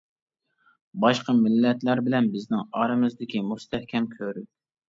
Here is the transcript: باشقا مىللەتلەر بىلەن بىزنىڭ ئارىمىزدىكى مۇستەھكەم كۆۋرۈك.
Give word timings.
باشقا 1.03 1.35
مىللەتلەر 1.41 2.03
بىلەن 2.07 2.31
بىزنىڭ 2.37 2.65
ئارىمىزدىكى 2.81 3.47
مۇستەھكەم 3.51 4.13
كۆۋرۈك. 4.19 4.53